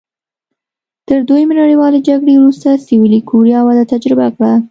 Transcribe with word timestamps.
تر 1.07 1.19
دویمې 1.27 1.53
نړیوالې 1.61 1.99
جګړې 2.09 2.33
وروسته 2.37 2.69
سوېلي 2.85 3.19
کوریا 3.29 3.59
وده 3.63 3.83
تجربه 3.93 4.27
کړه. 4.35 4.51